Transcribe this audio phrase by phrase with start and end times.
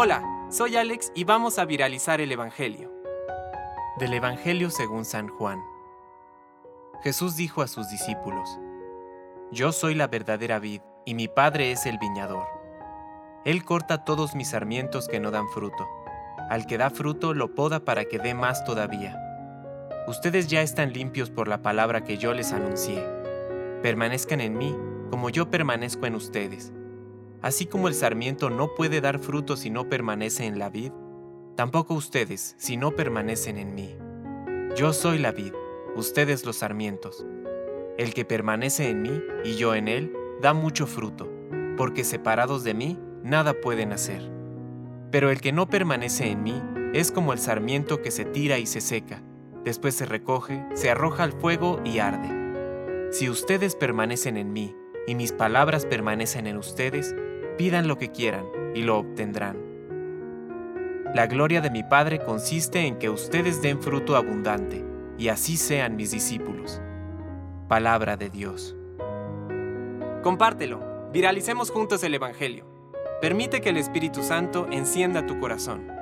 [0.00, 2.88] Hola, soy Alex y vamos a viralizar el Evangelio.
[3.98, 5.58] Del Evangelio según San Juan.
[7.02, 8.60] Jesús dijo a sus discípulos,
[9.50, 12.46] Yo soy la verdadera vid y mi Padre es el viñador.
[13.44, 15.88] Él corta todos mis sarmientos que no dan fruto.
[16.48, 19.20] Al que da fruto lo poda para que dé más todavía.
[20.06, 23.02] Ustedes ya están limpios por la palabra que yo les anuncié.
[23.82, 24.76] Permanezcan en mí,
[25.10, 26.72] como yo permanezco en ustedes.
[27.40, 30.90] Así como el sarmiento no puede dar fruto si no permanece en la vid,
[31.56, 33.96] tampoco ustedes si no permanecen en mí.
[34.76, 35.52] Yo soy la vid,
[35.94, 37.24] ustedes los sarmientos.
[37.96, 41.28] El que permanece en mí y yo en él, da mucho fruto,
[41.76, 44.30] porque separados de mí, nada pueden hacer.
[45.10, 46.60] Pero el que no permanece en mí
[46.92, 49.22] es como el sarmiento que se tira y se seca,
[49.64, 53.10] después se recoge, se arroja al fuego y arde.
[53.12, 54.74] Si ustedes permanecen en mí
[55.06, 57.14] y mis palabras permanecen en ustedes,
[57.58, 59.58] pidan lo que quieran y lo obtendrán.
[61.14, 64.84] La gloria de mi Padre consiste en que ustedes den fruto abundante,
[65.18, 66.80] y así sean mis discípulos.
[67.66, 68.76] Palabra de Dios.
[70.22, 72.66] Compártelo, viralicemos juntos el Evangelio.
[73.20, 75.97] Permite que el Espíritu Santo encienda tu corazón.